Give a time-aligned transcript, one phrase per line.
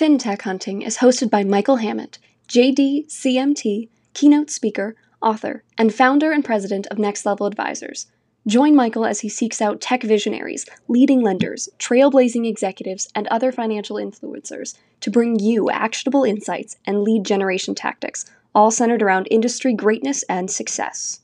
[0.00, 2.16] FinTech Hunting is hosted by Michael Hammond,
[2.48, 8.06] JD, CMT, keynote speaker, author, and founder and president of Next Level Advisors.
[8.46, 13.96] Join Michael as he seeks out tech visionaries, leading lenders, trailblazing executives, and other financial
[13.96, 18.24] influencers to bring you actionable insights and lead generation tactics,
[18.54, 21.20] all centered around industry greatness and success.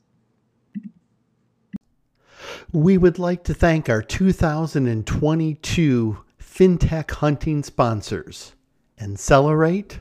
[2.73, 8.53] We would like to thank our 2022 FinTech Hunting sponsors
[8.99, 10.01] Insellerate,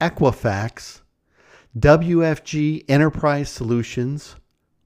[0.00, 1.00] Equifax,
[1.78, 4.36] WFG Enterprise Solutions,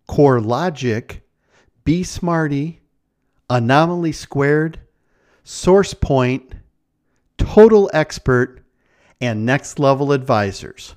[0.09, 1.21] CoreLogic,
[1.85, 2.79] BeSmartee,
[3.51, 4.81] Anomaly Squared,
[5.45, 6.53] SourcePoint,
[7.37, 8.65] Total Expert,
[9.21, 10.95] and Next Level Advisors.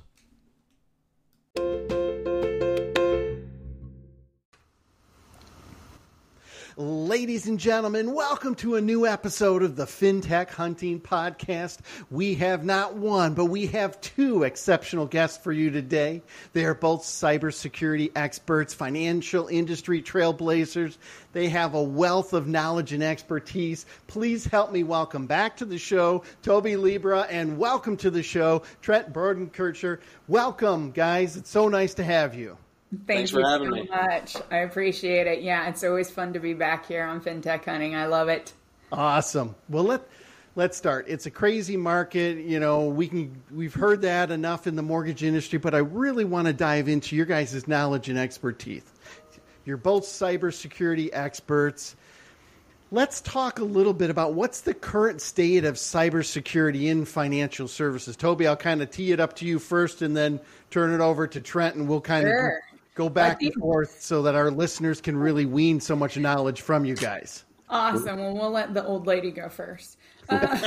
[6.78, 11.78] Ladies and gentlemen, welcome to a new episode of the FinTech Hunting Podcast.
[12.10, 16.20] We have not one, but we have two exceptional guests for you today.
[16.52, 20.98] They are both cybersecurity experts, financial industry trailblazers.
[21.32, 23.86] They have a wealth of knowledge and expertise.
[24.06, 28.64] Please help me welcome back to the show Toby Libra and welcome to the show
[28.82, 30.00] Trent Bordenkircher.
[30.28, 31.38] Welcome, guys.
[31.38, 32.58] It's so nice to have you.
[33.06, 33.88] Thank Thanks you so me.
[33.90, 34.36] much.
[34.50, 35.42] I appreciate it.
[35.42, 37.94] Yeah, it's always fun to be back here on FinTech Hunting.
[37.94, 38.52] I love it.
[38.92, 39.54] Awesome.
[39.68, 40.08] Well, let
[40.54, 41.06] let's start.
[41.08, 42.38] It's a crazy market.
[42.38, 46.24] You know, we can we've heard that enough in the mortgage industry, but I really
[46.24, 48.84] want to dive into your guys' knowledge and expertise.
[49.64, 51.96] You're both cybersecurity experts.
[52.92, 58.16] Let's talk a little bit about what's the current state of cybersecurity in financial services.
[58.16, 60.38] Toby, I'll kind of tee it up to you first and then
[60.70, 62.30] turn it over to Trent, and we'll kind of.
[62.30, 62.60] sure.
[62.96, 66.84] Go back and forth so that our listeners can really wean so much knowledge from
[66.84, 67.44] you guys.
[67.68, 68.18] Awesome.
[68.18, 69.98] Well, we'll let the old lady go first.
[70.28, 70.58] Uh,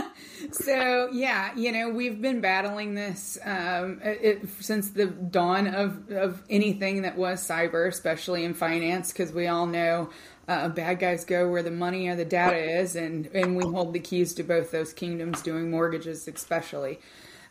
[0.50, 6.42] so yeah, you know we've been battling this um, it, since the dawn of of
[6.48, 10.08] anything that was cyber, especially in finance, because we all know
[10.48, 13.92] uh, bad guys go where the money or the data is, and and we hold
[13.92, 16.98] the keys to both those kingdoms, doing mortgages especially.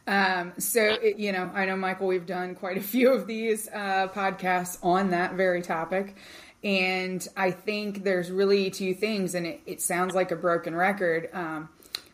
[0.07, 3.67] Um, so, it, you know, I know, Michael, we've done quite a few of these
[3.67, 6.15] uh, podcasts on that very topic.
[6.63, 11.29] And I think there's really two things, and it, it sounds like a broken record,
[11.33, 11.69] um,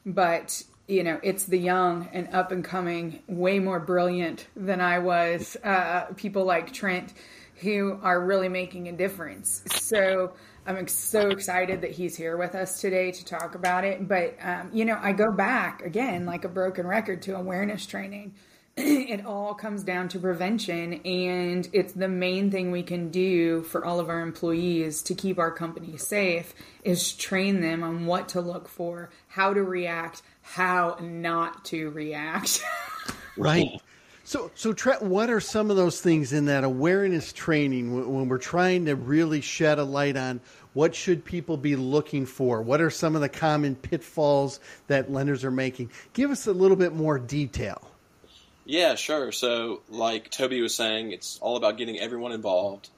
[0.06, 5.00] but you know, it's the young and up and coming, way more brilliant than I
[5.00, 7.14] was, uh, people like Trent
[7.58, 9.64] who are really making a difference.
[9.68, 10.34] So,
[10.66, 14.08] I'm so excited that he's here with us today to talk about it.
[14.08, 18.34] But, um, you know, I go back again, like a broken record, to awareness training.
[18.78, 23.86] it all comes down to prevention, and it's the main thing we can do for
[23.86, 26.54] all of our employees to keep our company safe
[26.84, 32.64] is train them on what to look for, how to react, how not to react.
[33.38, 33.80] right.
[34.34, 38.40] So, so Trent, what are some of those things in that awareness training when we're
[38.40, 40.42] trying to really shed a light on
[40.74, 42.60] what should people be looking for?
[42.64, 45.92] What are some of the common pitfalls that lenders are making?
[46.14, 47.88] Give us a little bit more detail.
[48.66, 49.32] Yeah, sure.
[49.32, 52.90] So, like Toby was saying, it's all about getting everyone involved,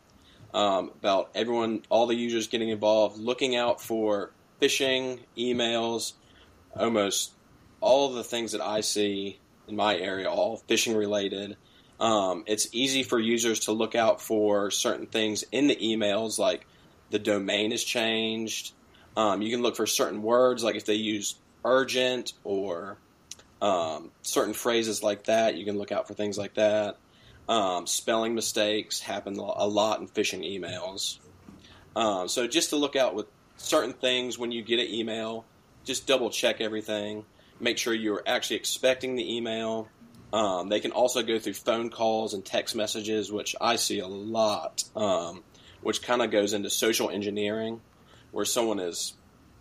[0.54, 4.32] um, about everyone, all the users getting involved, looking out for
[4.62, 6.14] phishing, emails,
[6.74, 7.34] almost
[7.82, 9.38] all the things that I see
[9.68, 11.58] in my area, all phishing related.
[12.00, 16.68] Um, it's easy for users to look out for certain things in the emails, like
[17.10, 18.74] the domain is changed.
[19.16, 22.98] Um, you can look for certain words, like if they use urgent or
[23.62, 25.56] um, certain phrases like that.
[25.56, 26.98] You can look out for things like that.
[27.48, 31.20] Um, spelling mistakes happen a lot in phishing emails.
[31.96, 33.28] Um, so just to look out with
[33.58, 35.46] certain things when you get an email,
[35.86, 37.24] just double check everything
[37.60, 39.88] make sure you're actually expecting the email.
[40.34, 44.08] Um, they can also go through phone calls and text messages, which I see a
[44.08, 45.44] lot, um,
[45.82, 47.80] which kind of goes into social engineering,
[48.32, 49.14] where someone is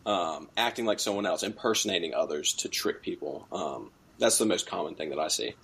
[0.06, 3.46] um, acting like someone else, impersonating others to trick people.
[3.52, 5.54] Um, that's the most common thing that I see.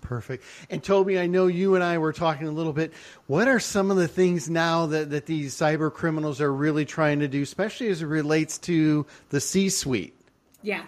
[0.00, 0.44] Perfect.
[0.70, 2.92] And Toby, I know you and I were talking a little bit.
[3.26, 7.20] What are some of the things now that, that these cyber criminals are really trying
[7.20, 10.16] to do, especially as it relates to the C suite?
[10.62, 10.82] Yeah.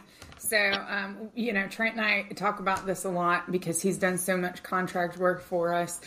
[0.53, 4.19] So, um, you know, Trent and I talk about this a lot because he's done
[4.19, 5.99] so much contract work for us.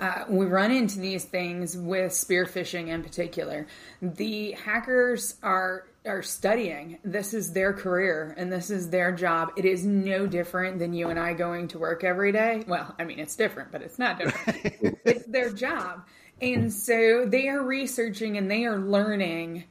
[0.00, 3.68] Uh, we run into these things with spear phishing in particular.
[4.02, 6.98] The hackers are are studying.
[7.04, 9.52] This is their career and this is their job.
[9.56, 12.64] It is no different than you and I going to work every day.
[12.66, 14.98] Well, I mean, it's different, but it's not different.
[15.04, 16.08] it's their job.
[16.40, 19.62] And so they are researching and they are learning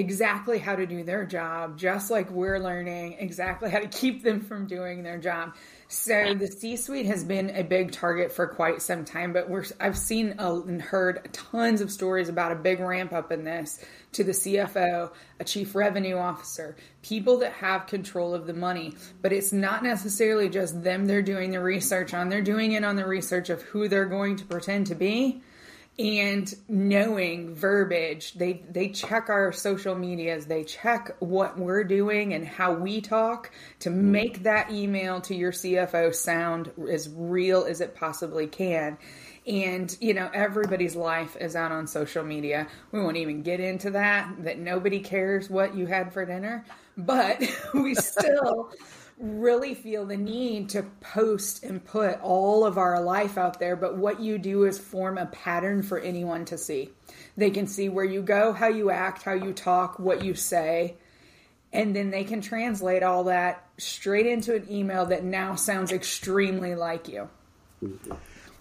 [0.00, 4.40] exactly how to do their job, just like we're learning exactly how to keep them
[4.40, 5.54] from doing their job.
[5.88, 9.98] So the C-suite has been a big target for quite some time, but we're I've
[9.98, 14.32] seen and heard tons of stories about a big ramp up in this to the
[14.32, 18.94] CFO, a chief revenue officer, people that have control of the money.
[19.20, 22.30] But it's not necessarily just them they're doing the research on.
[22.30, 25.42] They're doing it on the research of who they're going to pretend to be
[26.00, 30.46] and knowing verbiage they they check our social medias.
[30.46, 33.50] They check what we're doing and how we talk
[33.80, 33.94] to mm.
[33.94, 38.96] make that email to your CFO sound as real as it possibly can.
[39.46, 42.66] And you know everybody's life is out on social media.
[42.92, 46.64] We won't even get into that that nobody cares what you had for dinner
[46.96, 47.42] but
[47.74, 48.72] we still
[49.20, 53.96] really feel the need to post and put all of our life out there, but
[53.96, 56.90] what you do is form a pattern for anyone to see.
[57.36, 60.96] They can see where you go, how you act, how you talk, what you say,
[61.72, 66.74] and then they can translate all that straight into an email that now sounds extremely
[66.74, 67.28] like you.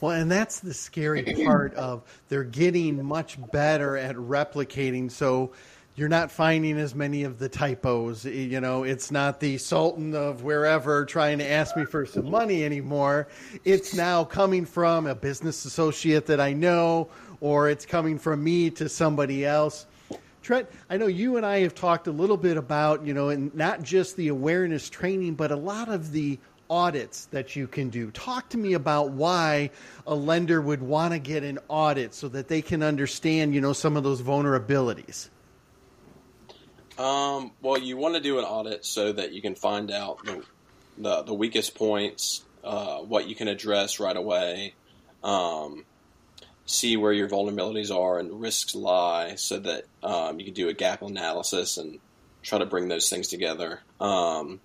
[0.01, 5.09] Well, and that's the scary part of they're getting much better at replicating.
[5.11, 5.51] So
[5.99, 8.23] you're not finding as many of the typos.
[8.23, 12.63] You know, it's not the Sultan of wherever trying to ask me for some money
[12.63, 13.27] anymore.
[13.65, 17.09] It's now coming from a business associate that I know,
[17.41, 19.87] or it's coming from me to somebody else.
[20.41, 23.53] Trent, I know you and I have talked a little bit about, you know, and
[23.53, 28.09] not just the awareness training, but a lot of the audits that you can do.
[28.11, 29.71] Talk to me about why
[30.07, 33.73] a lender would want to get an audit so that they can understand, you know,
[33.73, 35.27] some of those vulnerabilities.
[36.99, 40.43] Um, well, you want to do an audit so that you can find out the
[40.97, 44.73] the, the weakest points, uh, what you can address right away,
[45.23, 45.85] um,
[46.65, 50.73] see where your vulnerabilities are and risks lie, so that um, you can do a
[50.73, 51.99] gap analysis and
[52.43, 53.79] try to bring those things together.
[54.01, 54.59] Um,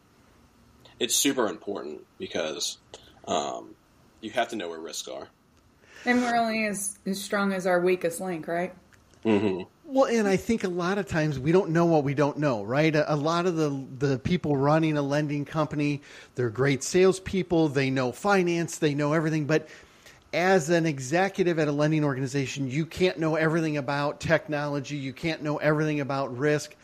[0.98, 2.78] it's super important because
[3.28, 3.76] um,
[4.20, 5.28] you have to know where risks are.
[6.04, 8.74] And we're only as, as strong as our weakest link, right?
[9.24, 9.62] Mm-hmm.
[9.86, 12.64] Well, and I think a lot of times we don't know what we don't know,
[12.64, 12.94] right?
[12.96, 16.00] A, a, lot of the the people running a lending company,
[16.36, 17.68] they're great salespeople.
[17.68, 19.44] They know finance, they know everything.
[19.44, 19.68] But
[20.32, 24.96] as an executive at a lending organization, you can't know everything about technology.
[24.96, 26.74] You can't know everything about risk.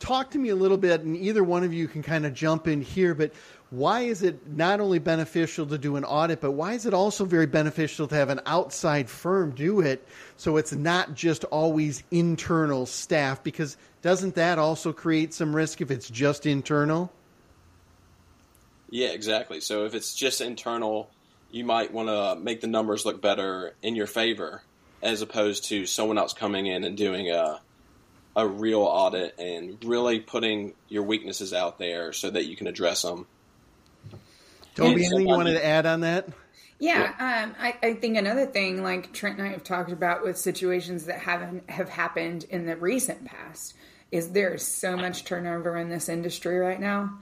[0.00, 2.66] Talk to me a little bit, and either one of you can kind of jump
[2.66, 3.14] in here.
[3.14, 3.32] But
[3.70, 7.24] why is it not only beneficial to do an audit, but why is it also
[7.24, 10.06] very beneficial to have an outside firm do it
[10.36, 13.42] so it's not just always internal staff?
[13.44, 17.12] Because doesn't that also create some risk if it's just internal?
[18.90, 19.60] Yeah, exactly.
[19.60, 21.08] So if it's just internal,
[21.52, 24.62] you might want to make the numbers look better in your favor
[25.00, 27.60] as opposed to someone else coming in and doing a
[28.36, 33.02] a real audit and really putting your weaknesses out there so that you can address
[33.02, 33.26] them.
[34.80, 36.28] Toby, anything you wanted to add on that?
[36.78, 40.38] Yeah, um, I, I, think another thing, like Trent and I have talked about with
[40.38, 43.74] situations that haven't have happened in the recent past,
[44.10, 47.18] is there is so much turnover in this industry right now.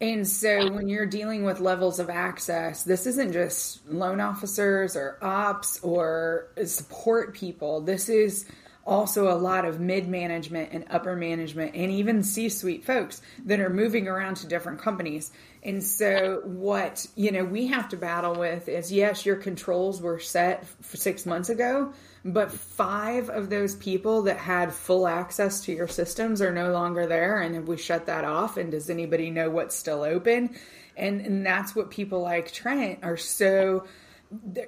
[0.00, 5.18] And so when you're dealing with levels of access, this isn't just loan officers or
[5.22, 7.80] ops or support people.
[7.80, 8.44] This is
[8.88, 13.60] also a lot of mid management and upper management and even C suite folks that
[13.60, 15.30] are moving around to different companies.
[15.62, 20.18] And so, what you know, we have to battle with is yes, your controls were
[20.18, 21.92] set six months ago,
[22.24, 27.06] but five of those people that had full access to your systems are no longer
[27.06, 27.40] there.
[27.40, 28.56] And have we shut that off?
[28.56, 30.56] And does anybody know what's still open?
[30.96, 33.84] And, and that's what people like Trent are so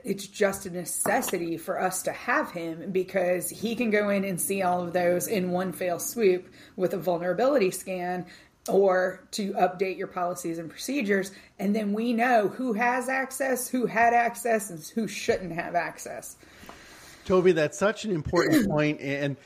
[0.04, 4.40] it's just a necessity for us to have him because he can go in and
[4.40, 8.24] see all of those in one fail swoop with a vulnerability scan
[8.68, 11.32] or to update your policies and procedures.
[11.58, 16.36] And then we know who has access who had access and who shouldn't have access.
[17.26, 19.36] Toby that's such an important point and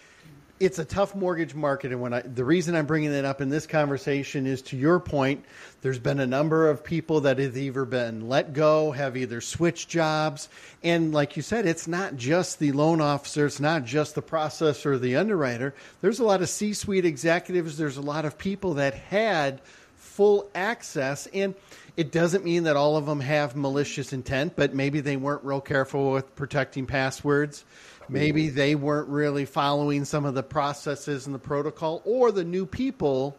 [0.61, 3.49] it's a tough mortgage market, and when I the reason I'm bringing it up in
[3.49, 5.45] this conversation is to your point.
[5.83, 9.89] There's been a number of people that have either been let go, have either switched
[9.89, 10.49] jobs,
[10.83, 14.87] and like you said, it's not just the loan officer, it's not just the processor
[14.87, 15.75] or the underwriter.
[16.01, 17.77] There's a lot of C-suite executives.
[17.77, 19.61] There's a lot of people that had
[19.97, 21.55] full access, and
[21.97, 25.61] it doesn't mean that all of them have malicious intent, but maybe they weren't real
[25.61, 27.65] careful with protecting passwords
[28.09, 32.67] Maybe they weren't really following some of the processes and the protocol, or the new
[32.67, 33.37] people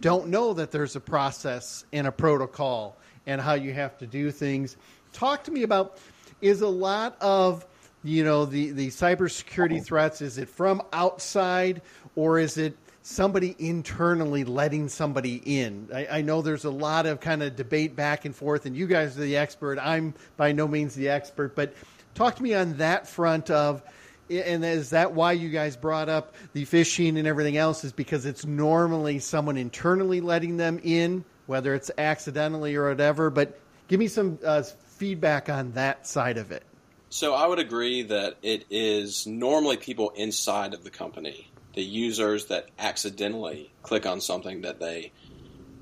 [0.00, 2.96] don't know that there's a process and a protocol
[3.26, 4.76] and how you have to do things.
[5.12, 5.98] Talk to me about
[6.40, 7.66] is a lot of
[8.04, 11.80] you know the the cybersecurity threats is it from outside
[12.14, 15.88] or is it somebody internally letting somebody in.
[15.94, 18.88] I, I, know there's a lot of kind of debate back and forth, and you
[18.88, 19.78] guys are the expert.
[19.78, 21.72] I'm by no means the expert, but
[22.16, 23.82] talk to me on that front of.
[24.28, 27.84] And is that why you guys brought up the phishing and everything else?
[27.84, 33.30] Is because it's normally someone internally letting them in, whether it's accidentally or whatever.
[33.30, 36.64] But give me some uh, feedback on that side of it.
[37.08, 42.46] So I would agree that it is normally people inside of the company the users
[42.46, 45.12] that accidentally click on something that they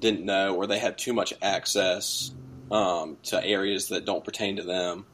[0.01, 2.33] didn't know or they have too much access
[2.71, 5.07] um, to areas that don't pertain to them.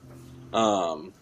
[0.53, 1.13] Um,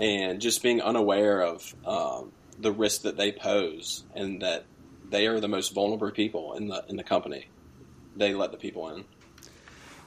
[0.00, 4.64] and just being unaware of um, the risk that they pose and that
[5.08, 7.48] they are the most vulnerable people in the in the company.
[8.16, 9.04] They let the people in.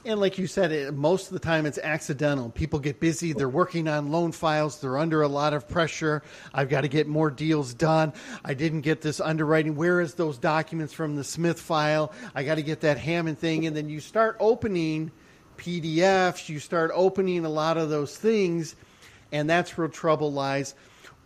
[0.04, 2.50] And like you said, it, most of the time it's accidental.
[2.50, 3.32] People get busy.
[3.32, 4.80] They're working on loan files.
[4.80, 6.22] They're under a lot of pressure.
[6.54, 8.12] I've got to get more deals done.
[8.44, 9.74] I didn't get this underwriting.
[9.74, 12.12] Where is those documents from the Smith file?
[12.34, 13.66] I got to get that Hammond thing.
[13.66, 15.10] And then you start opening
[15.58, 16.48] PDFs.
[16.48, 18.74] You start opening a lot of those things.
[19.32, 20.74] And that's where trouble lies.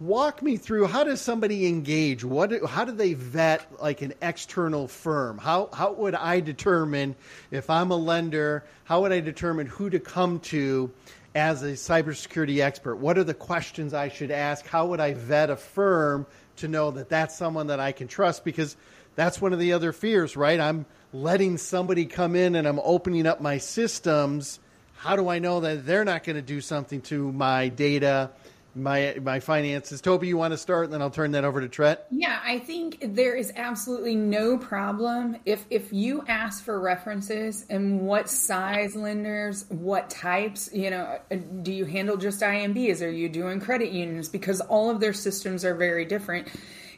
[0.03, 2.25] Walk me through how does somebody engage?
[2.25, 5.39] What how do they vet like an external firm?
[5.39, 7.15] How how would i determine
[7.53, 10.91] if i'm a lender how would i determine who to come to
[11.37, 12.97] as a cybersecurity expert?
[12.97, 14.67] What are the questions i should ask?
[14.67, 18.45] How would i vet a firm to know that that's someone that i can trust?
[18.45, 18.77] Because
[19.15, 20.59] that's one of the other fears right?
[20.59, 24.61] I'm letting somebody come in and i'm opening up my systems
[24.97, 28.31] how do i know that they're not going to do something to my data
[28.75, 30.00] my my finances.
[30.00, 32.00] Toby, you want to start, and then I'll turn that over to Trent.
[32.11, 38.00] Yeah, I think there is absolutely no problem if if you ask for references and
[38.00, 40.71] what size lenders, what types.
[40.73, 41.19] You know,
[41.62, 43.04] do you handle just IMBs?
[43.07, 44.28] Are you doing credit unions?
[44.28, 46.49] Because all of their systems are very different.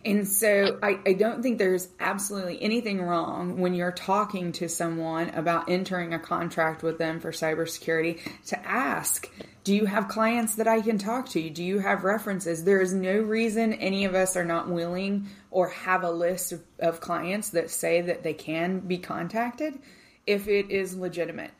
[0.04, 5.30] And so I, I, don't think there's absolutely anything wrong when you're talking to someone
[5.30, 9.30] about entering a contract with them for cybersecurity to ask,
[9.64, 11.48] do you have clients that I can talk to?
[11.48, 12.64] Do you have references?
[12.64, 16.62] There is no reason any of us are not willing or have a list of,
[16.78, 19.78] of clients that say that they can be contacted
[20.26, 21.52] if it is legitimate.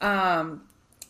[0.00, 0.62] Um,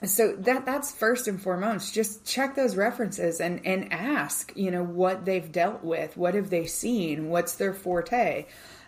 [0.05, 4.83] so that that's first and foremost just check those references and and ask you know
[4.83, 8.47] what they've dealt with what have they seen what's their forte?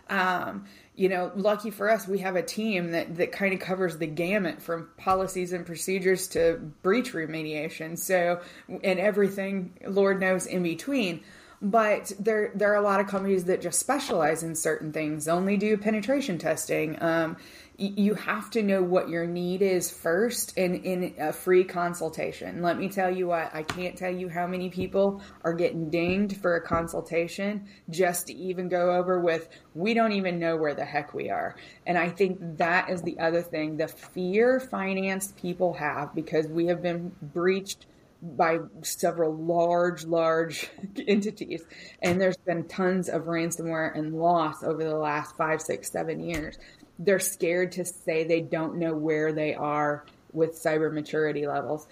[0.09, 3.97] Um, you know lucky for us we have a team that that kind of covers
[3.97, 7.97] the gamut from policies and procedures to breach remediation.
[7.97, 11.23] So and everything lord knows in between.
[11.61, 15.57] But there there are a lot of companies that just specialize in certain things only
[15.57, 17.01] do penetration testing.
[17.01, 17.37] Um,
[17.77, 22.61] you have to know what your need is first in, in a free consultation.
[22.61, 26.37] Let me tell you what, I can't tell you how many people are getting dinged
[26.37, 30.85] for a consultation just to even go over with, we don't even know where the
[30.85, 31.55] heck we are.
[31.85, 36.67] And I think that is the other thing the fear financed people have because we
[36.67, 37.87] have been breached
[38.35, 40.69] by several large, large
[41.07, 41.63] entities.
[42.01, 46.57] And there's been tons of ransomware and loss over the last five, six, seven years
[46.99, 51.87] they're scared to say they don't know where they are with cyber maturity levels.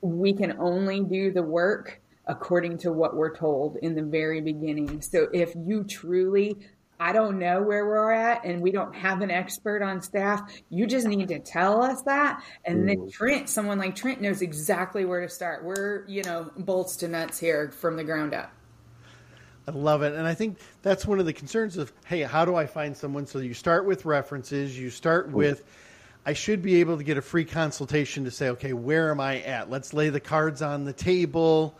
[0.00, 5.02] We can only do the work according to what we're told in the very beginning.
[5.02, 6.56] So if you truly
[7.00, 10.52] I don't know where we're at and we don't have an expert on staff.
[10.68, 12.44] You just need to tell us that.
[12.66, 15.64] And then Trent, someone like Trent knows exactly where to start.
[15.64, 18.52] We're, you know, bolts to nuts here from the ground up.
[19.66, 20.12] I love it.
[20.12, 23.26] And I think that's one of the concerns of, hey, how do I find someone?
[23.26, 25.64] So you start with references, you start with,
[26.26, 29.40] I should be able to get a free consultation to say, okay, where am I
[29.40, 29.70] at?
[29.70, 31.74] Let's lay the cards on the table.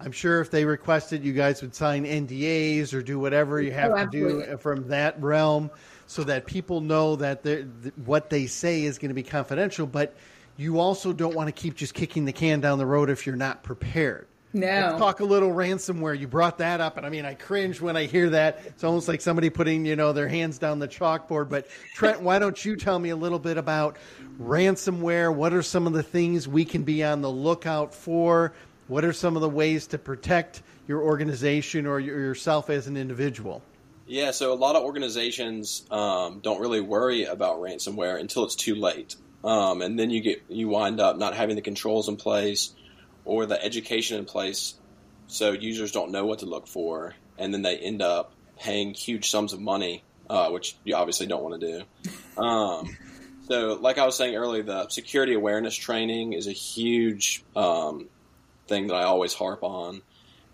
[0.00, 3.92] I'm sure if they requested, you guys would sign NDAs or do whatever you have
[3.92, 5.70] oh, to do oh, from that realm
[6.06, 7.44] so that people know that
[8.04, 9.86] what they say is going to be confidential.
[9.86, 10.16] But
[10.56, 13.36] you also don't want to keep just kicking the can down the road if you're
[13.36, 14.28] not prepared.
[14.54, 14.66] No.
[14.66, 16.18] Let's talk a little ransomware.
[16.18, 18.62] You brought that up, and I mean, I cringe when I hear that.
[18.64, 21.50] It's almost like somebody putting, you know, their hands down the chalkboard.
[21.50, 23.98] But Trent, why don't you tell me a little bit about
[24.40, 25.34] ransomware?
[25.34, 28.54] What are some of the things we can be on the lookout for?
[28.88, 33.62] What are some of the ways to protect your organization or yourself as an individual?
[34.06, 38.74] Yeah, so a lot of organizations um, don't really worry about ransomware until it's too
[38.74, 42.72] late, um, and then you get you wind up not having the controls in place
[43.26, 44.74] or the education in place
[45.26, 49.28] so users don't know what to look for, and then they end up paying huge
[49.28, 51.84] sums of money, uh, which you obviously don't want to
[52.38, 52.42] do.
[52.42, 52.96] Um,
[53.46, 58.08] so, like I was saying earlier, the security awareness training is a huge um,
[58.68, 60.02] thing that I always harp on,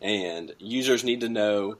[0.00, 1.76] and users need to know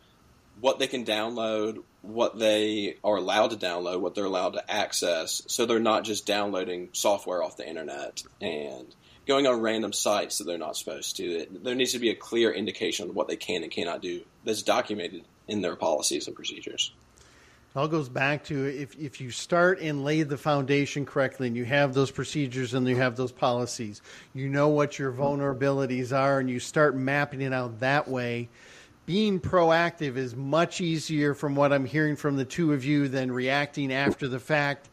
[0.60, 5.42] what they can download, what they are allowed to download, what they're allowed to access,
[5.46, 8.94] so they're not just downloading software off the internet and
[9.26, 11.46] going on random sites that they're not supposed to.
[11.50, 14.62] There needs to be a clear indication of what they can and cannot do that's
[14.62, 16.92] documented in their policies and procedures.
[17.74, 21.56] It all goes back to if, if you start and lay the foundation correctly and
[21.56, 24.00] you have those procedures and you have those policies,
[24.32, 28.48] you know what your vulnerabilities are and you start mapping it out that way.
[29.06, 33.32] Being proactive is much easier from what I'm hearing from the two of you than
[33.32, 34.88] reacting after the fact.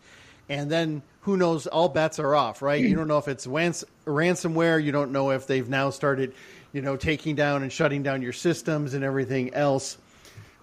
[0.49, 2.83] And then who knows, all bets are off, right?
[2.83, 6.33] You don't know if it's ransomware, you don't know if they've now started,
[6.73, 9.99] you know, taking down and shutting down your systems and everything else.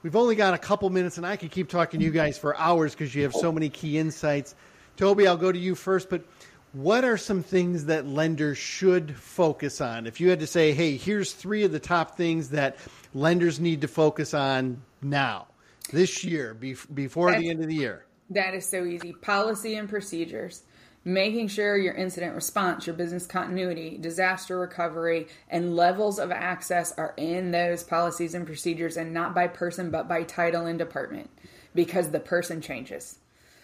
[0.02, 2.56] We've only got a couple minutes, and I could keep talking to you guys for
[2.56, 4.54] hours because you have so many key insights.
[4.96, 6.24] Toby, I'll go to you first, but
[6.72, 10.06] what are some things that lenders should focus on?
[10.06, 12.76] If you had to say, hey, here's three of the top things that
[13.14, 15.46] lenders need to focus on now,
[15.92, 18.04] this year, before That's, the end of the year.
[18.30, 19.14] That is so easy.
[19.14, 20.62] Policy and procedures
[21.04, 27.14] making sure your incident response, your business continuity, disaster recovery, and levels of access are
[27.16, 31.30] in those policies and procedures and not by person but by title and department
[31.74, 33.18] because the person changes.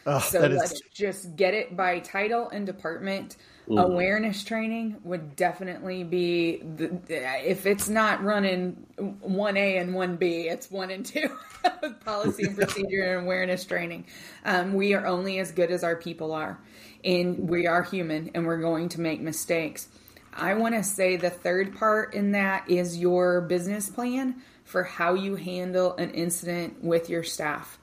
[0.06, 0.82] Oh, so let's is...
[0.92, 3.37] just get it by title and department.
[3.68, 3.82] Mm.
[3.82, 7.00] Awareness training would definitely be the,
[7.49, 11.30] if it's not running one A and one B, it's one and two
[12.04, 14.04] policy and procedure and awareness training.
[14.44, 16.58] Um, we are only as good as our people are
[17.04, 19.88] and we are human and we're going to make mistakes.
[20.32, 25.14] I want to say the third part in that is your business plan for how
[25.14, 27.78] you handle an incident with your staff.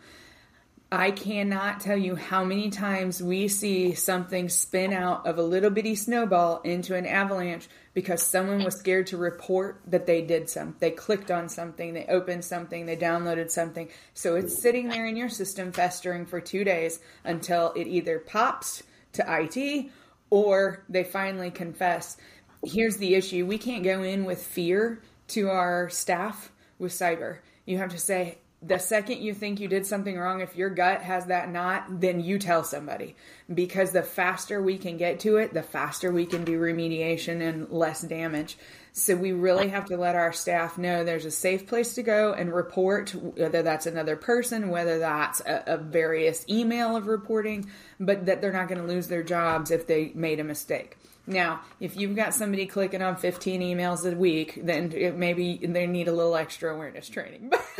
[0.93, 5.69] I cannot tell you how many times we see something spin out of a little
[5.69, 10.75] bitty snowball into an avalanche because someone was scared to report that they did something.
[10.79, 13.87] They clicked on something, they opened something, they downloaded something.
[14.15, 18.83] So it's sitting there in your system festering for two days until it either pops
[19.13, 19.91] to IT
[20.29, 22.17] or they finally confess.
[22.65, 27.37] Here's the issue we can't go in with fear to our staff with cyber.
[27.65, 31.01] You have to say, the second you think you did something wrong, if your gut
[31.01, 33.15] has that knot, then you tell somebody.
[33.51, 37.71] Because the faster we can get to it, the faster we can do remediation and
[37.71, 38.57] less damage.
[38.93, 42.33] So we really have to let our staff know there's a safe place to go
[42.33, 47.67] and report, whether that's another person, whether that's a, a various email of reporting,
[47.99, 50.97] but that they're not going to lose their jobs if they made a mistake.
[51.31, 55.87] Now, if you've got somebody clicking on 15 emails a week, then it maybe they
[55.87, 57.49] need a little extra awareness training.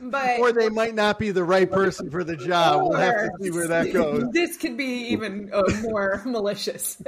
[0.00, 2.82] but, or they might not be the right person for the job.
[2.82, 4.24] We'll have to see where that goes.
[4.32, 6.98] This could be even uh, more malicious.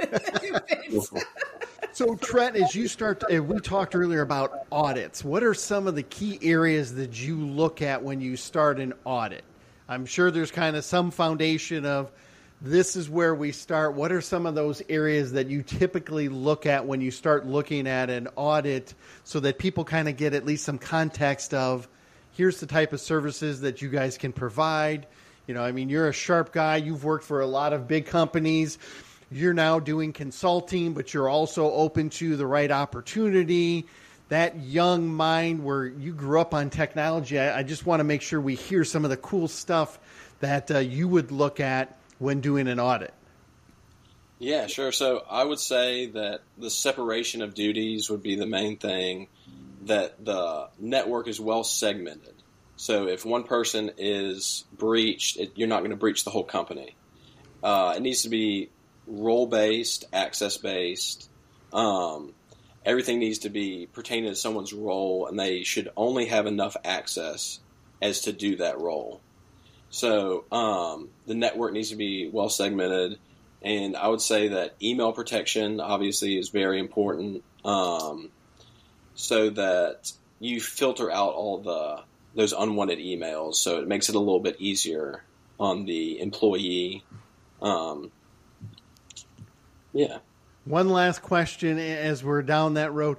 [1.93, 5.23] so, Trent, as you start, to, we talked earlier about audits.
[5.23, 8.93] What are some of the key areas that you look at when you start an
[9.05, 9.43] audit?
[9.87, 12.11] I'm sure there's kind of some foundation of
[12.61, 13.93] this is where we start.
[13.93, 17.87] What are some of those areas that you typically look at when you start looking
[17.87, 21.87] at an audit so that people kind of get at least some context of
[22.31, 25.05] here's the type of services that you guys can provide?
[25.45, 28.07] You know, I mean, you're a sharp guy, you've worked for a lot of big
[28.07, 28.79] companies.
[29.29, 33.85] You're now doing consulting, but you're also open to the right opportunity.
[34.29, 38.21] That young mind where you grew up on technology, I, I just want to make
[38.21, 39.99] sure we hear some of the cool stuff
[40.39, 43.13] that uh, you would look at when doing an audit?
[44.39, 44.91] Yeah, sure.
[44.91, 49.27] So I would say that the separation of duties would be the main thing,
[49.85, 52.35] that the network is well segmented.
[52.75, 56.95] So if one person is breached, it, you're not going to breach the whole company.
[57.63, 58.69] Uh, it needs to be
[59.07, 61.29] role based, access based.
[61.73, 62.33] Um,
[62.85, 67.59] everything needs to be pertaining to someone's role, and they should only have enough access
[67.99, 69.21] as to do that role.
[69.89, 73.19] So um, the network needs to be well segmented,
[73.61, 78.29] and I would say that email protection obviously is very important, um,
[79.15, 82.03] so that you filter out all the
[82.35, 83.55] those unwanted emails.
[83.55, 85.23] So it makes it a little bit easier
[85.59, 87.03] on the employee.
[87.61, 88.11] Um,
[89.93, 90.19] yeah.
[90.65, 93.17] One last question as we're down that road.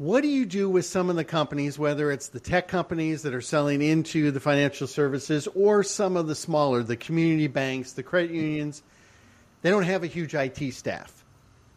[0.00, 3.34] What do you do with some of the companies, whether it's the tech companies that
[3.34, 8.02] are selling into the financial services or some of the smaller, the community banks, the
[8.02, 8.82] credit unions?
[9.60, 11.22] They don't have a huge IT staff.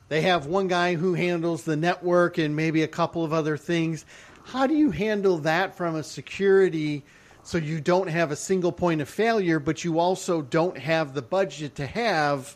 [0.07, 4.05] They have one guy who handles the network and maybe a couple of other things.
[4.45, 7.03] How do you handle that from a security
[7.43, 11.21] so you don't have a single point of failure, but you also don't have the
[11.21, 12.55] budget to have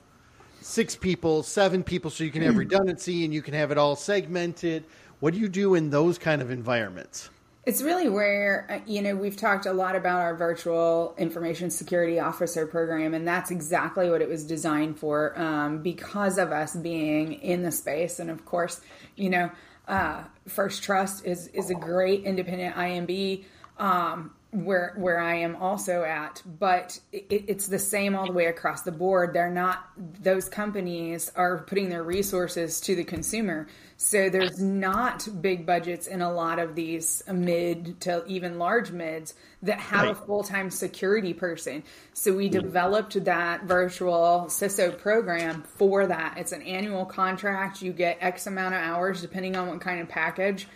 [0.62, 3.98] six people, seven people, so you can have redundancy and you can have it all
[3.98, 4.86] segmented?
[5.20, 7.30] What do you do in those kind of environments?
[7.66, 12.18] It's really where, uh, you know, we've talked a lot about our virtual information security
[12.20, 17.34] officer program, and that's exactly what it was designed for um, because of us being
[17.34, 18.20] in the space.
[18.20, 18.80] And of course,
[19.16, 19.52] you know,
[19.88, 23.44] uh, First Trust is, is a great independent IMB.
[23.78, 28.46] Um, where where I am also at, but it, it's the same all the way
[28.46, 29.34] across the board.
[29.34, 29.90] They're not;
[30.22, 33.68] those companies are putting their resources to the consumer.
[33.98, 39.34] So there's not big budgets in a lot of these mid to even large mids
[39.64, 40.12] that have right.
[40.12, 41.84] a full time security person.
[42.14, 42.54] So we hmm.
[42.54, 46.36] developed that virtual CISO program for that.
[46.38, 47.82] It's an annual contract.
[47.82, 50.68] You get X amount of hours depending on what kind of package.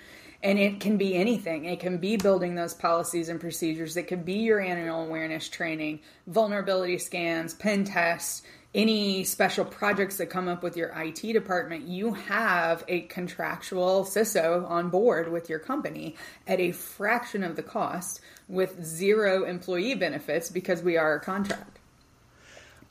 [0.44, 1.66] And it can be anything.
[1.66, 3.96] It can be building those policies and procedures.
[3.96, 8.42] It could be your annual awareness training, vulnerability scans, pen tests
[8.74, 14.70] any special projects that come up with your IT department, you have a contractual CISO
[14.70, 16.16] on board with your company
[16.48, 21.80] at a fraction of the cost with zero employee benefits because we are a contract.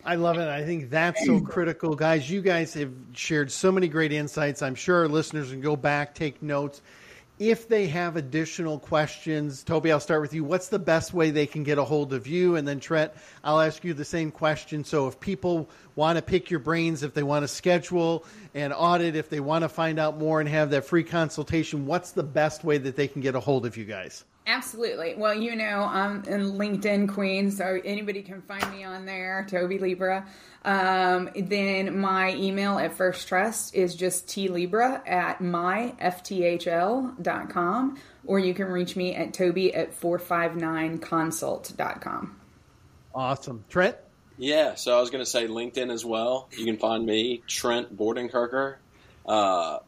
[0.04, 0.48] I love it.
[0.48, 1.94] I think that's so critical.
[1.94, 4.62] Guys, you guys have shared so many great insights.
[4.62, 6.80] I'm sure our listeners can go back, take notes
[7.40, 10.44] if they have additional questions, Toby, I'll start with you.
[10.44, 12.56] What's the best way they can get a hold of you?
[12.56, 14.84] And then Trent, I'll ask you the same question.
[14.84, 19.16] So if people want to pick your brains, if they want to schedule an audit,
[19.16, 22.62] if they want to find out more and have that free consultation, what's the best
[22.62, 24.22] way that they can get a hold of you guys?
[24.46, 25.14] Absolutely.
[25.16, 29.78] Well, you know, I'm in LinkedIn Queen, so anybody can find me on there, Toby
[29.78, 30.26] Libra.
[30.64, 38.66] Um, then my email at First Trust is just tlibra at myfthl.com, or you can
[38.66, 42.36] reach me at toby at 459consult.com.
[43.14, 43.64] Awesome.
[43.68, 43.96] Trent?
[44.38, 46.48] Yeah, so I was going to say LinkedIn as well.
[46.56, 48.76] You can find me, Trent Bordenkircher.
[49.26, 49.78] Uh,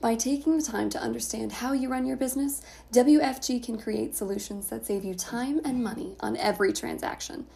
[0.00, 4.68] By taking the time to understand how you run your business, WFG can create solutions
[4.68, 7.46] that save you time and money on every transaction.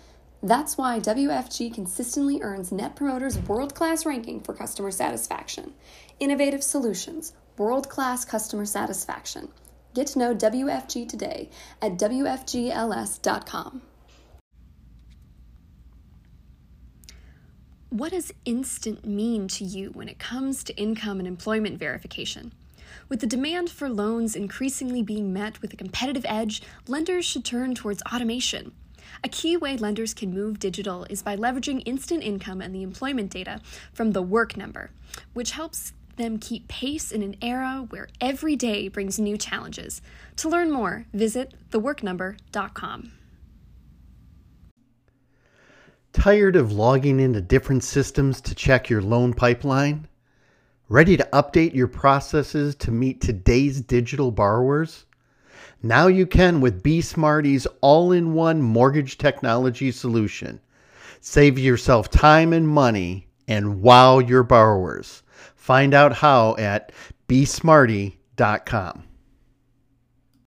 [0.44, 5.72] That's why WFG consistently earns Net Promoter's world class ranking for customer satisfaction.
[6.20, 9.48] Innovative solutions, world class customer satisfaction.
[9.94, 11.48] Get to know WFG today
[11.80, 13.80] at WFGLS.com.
[17.88, 22.52] What does instant mean to you when it comes to income and employment verification?
[23.09, 27.74] With the demand for loans increasingly being met with a competitive edge, lenders should turn
[27.74, 28.72] towards automation.
[29.22, 33.30] A key way lenders can move digital is by leveraging instant income and the employment
[33.30, 33.60] data
[33.92, 34.90] from the work number,
[35.32, 40.00] which helps them keep pace in an era where every day brings new challenges.
[40.36, 43.12] To learn more, visit theworknumber.com.
[46.12, 50.06] Tired of logging into different systems to check your loan pipeline?
[50.88, 55.06] Ready to update your processes to meet today's digital borrowers?
[55.84, 60.58] Now you can with BeSmartee's all in one mortgage technology solution.
[61.20, 65.22] Save yourself time and money and wow your borrowers.
[65.56, 66.90] Find out how at
[67.28, 69.04] besmartee.com.